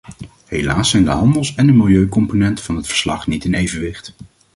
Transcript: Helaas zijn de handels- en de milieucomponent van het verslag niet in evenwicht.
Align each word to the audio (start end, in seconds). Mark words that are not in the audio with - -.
Helaas 0.47 0.89
zijn 0.89 1.03
de 1.03 1.09
handels- 1.09 1.55
en 1.55 1.65
de 1.67 1.71
milieucomponent 1.73 2.61
van 2.61 2.75
het 2.75 2.87
verslag 2.87 3.27
niet 3.27 3.45
in 3.45 3.53
evenwicht. 3.53 4.13